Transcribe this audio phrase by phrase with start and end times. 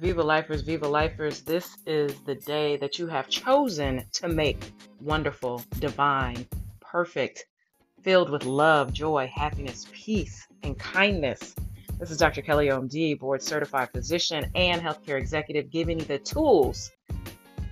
[0.00, 5.62] Viva Lifers, Viva Lifers, this is the day that you have chosen to make wonderful,
[5.78, 6.46] divine,
[6.80, 7.44] perfect,
[8.00, 11.54] filled with love, joy, happiness, peace, and kindness.
[11.98, 12.40] This is Dr.
[12.40, 16.90] Kelly OMD, board certified physician and healthcare executive, giving you the tools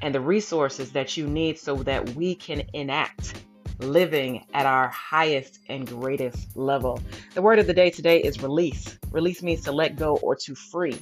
[0.02, 3.42] and the resources that you need so that we can enact
[3.78, 7.00] living at our highest and greatest level.
[7.32, 8.98] The word of the day today is release.
[9.12, 11.00] Release means to let go or to free.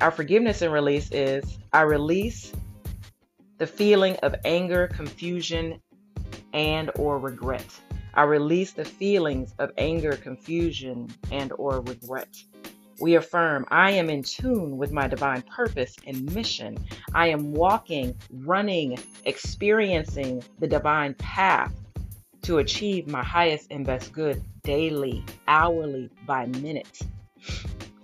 [0.00, 2.52] Our forgiveness and release is I release
[3.58, 5.78] the feeling of anger, confusion,
[6.54, 7.66] and or regret.
[8.14, 12.34] I release the feelings of anger, confusion, and or regret.
[12.98, 16.78] We affirm, I am in tune with my divine purpose and mission.
[17.14, 21.74] I am walking, running, experiencing the divine path
[22.42, 27.00] to achieve my highest and best good daily, hourly, by minute.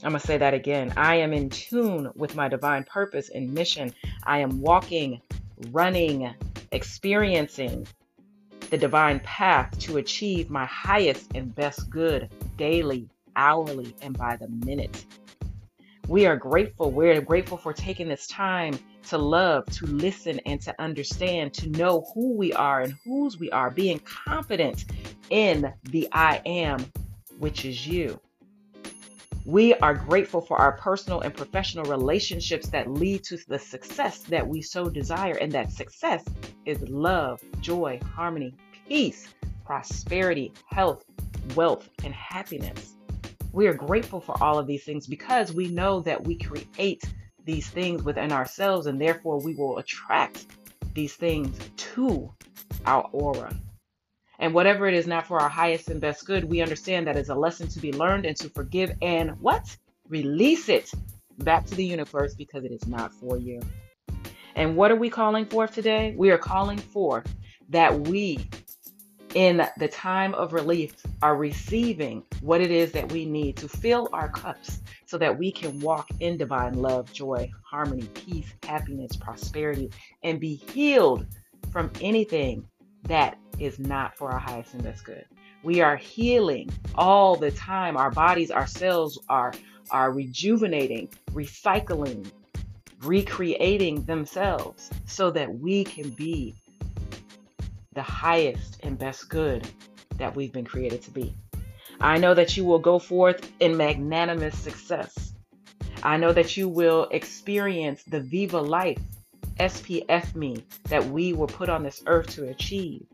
[0.06, 0.92] I'm going to say that again.
[0.96, 3.92] I am in tune with my divine purpose and mission.
[4.22, 5.20] I am walking,
[5.72, 6.32] running,
[6.70, 7.88] experiencing
[8.70, 14.46] the divine path to achieve my highest and best good daily, hourly, and by the
[14.64, 15.04] minute.
[16.06, 16.92] We are grateful.
[16.92, 22.06] We're grateful for taking this time to love, to listen, and to understand, to know
[22.14, 24.84] who we are and whose we are, being confident
[25.30, 26.92] in the I am,
[27.40, 28.20] which is you.
[29.46, 34.44] We are grateful for our personal and professional relationships that lead to the success that
[34.44, 35.36] we so desire.
[35.40, 36.24] And that success
[36.64, 38.56] is love, joy, harmony,
[38.88, 39.32] peace,
[39.64, 41.04] prosperity, health,
[41.54, 42.96] wealth, and happiness.
[43.52, 47.04] We are grateful for all of these things because we know that we create
[47.44, 50.46] these things within ourselves and therefore we will attract
[50.92, 52.34] these things to
[52.84, 53.54] our aura.
[54.38, 57.28] And whatever it is not for our highest and best good, we understand that is
[57.28, 59.76] a lesson to be learned and to forgive and what?
[60.08, 60.90] Release it
[61.38, 63.60] back to the universe because it is not for you.
[64.54, 66.14] And what are we calling for today?
[66.16, 67.24] We are calling for
[67.68, 68.48] that we,
[69.34, 74.08] in the time of relief, are receiving what it is that we need to fill
[74.12, 79.90] our cups so that we can walk in divine love, joy, harmony, peace, happiness, prosperity,
[80.22, 81.26] and be healed
[81.70, 82.66] from anything
[83.04, 85.24] that is not for our highest and best good.
[85.62, 87.96] We are healing all the time.
[87.96, 89.52] Our bodies, our cells are,
[89.90, 92.30] are rejuvenating, recycling,
[93.02, 96.54] recreating themselves so that we can be
[97.94, 99.68] the highest and best good
[100.18, 101.34] that we've been created to be.
[102.00, 105.32] I know that you will go forth in magnanimous success.
[106.02, 109.00] I know that you will experience the Viva life,
[109.58, 113.06] SPF me, that we were put on this earth to achieve.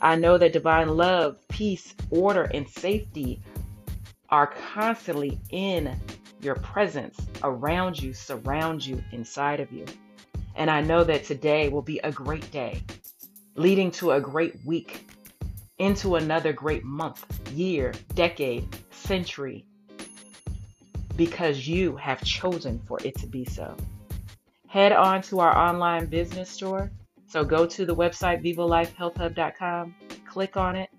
[0.00, 3.40] I know that divine love, peace, order, and safety
[4.28, 5.98] are constantly in
[6.40, 9.84] your presence, around you, surround you, inside of you.
[10.54, 12.82] And I know that today will be a great day,
[13.54, 15.08] leading to a great week,
[15.78, 19.64] into another great month, year, decade, century,
[21.16, 23.76] because you have chosen for it to be so.
[24.68, 26.90] Head on to our online business store
[27.28, 29.94] so go to the website vivalifehealthhub.com,
[30.26, 30.90] click on it,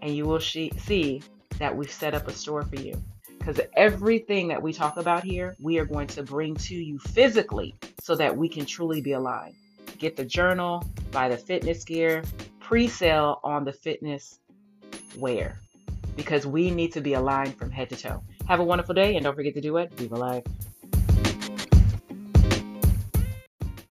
[0.00, 1.22] and you will see
[1.58, 2.94] that we've set up a store for you.
[3.38, 7.74] Because everything that we talk about here, we are going to bring to you physically
[8.00, 9.54] so that we can truly be aligned.
[9.98, 12.22] Get the journal, buy the fitness gear,
[12.60, 14.38] pre sale on the fitness
[15.16, 15.58] wear
[16.16, 18.22] because we need to be aligned from head to toe.
[18.48, 19.92] Have a wonderful day and don't forget to do it.
[19.94, 20.44] Viva Life.